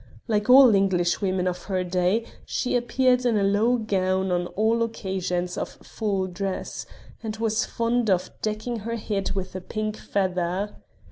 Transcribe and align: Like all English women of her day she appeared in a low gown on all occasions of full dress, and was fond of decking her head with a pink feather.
Like 0.27 0.49
all 0.49 0.73
English 0.73 1.21
women 1.21 1.47
of 1.47 1.65
her 1.65 1.83
day 1.83 2.25
she 2.43 2.75
appeared 2.75 3.23
in 3.23 3.37
a 3.37 3.43
low 3.43 3.77
gown 3.77 4.31
on 4.31 4.47
all 4.47 4.81
occasions 4.81 5.59
of 5.59 5.69
full 5.73 6.25
dress, 6.25 6.87
and 7.21 7.37
was 7.37 7.67
fond 7.67 8.09
of 8.09 8.31
decking 8.41 8.77
her 8.77 8.95
head 8.95 9.33
with 9.33 9.53
a 9.55 9.61
pink 9.61 9.97
feather. 9.97 10.75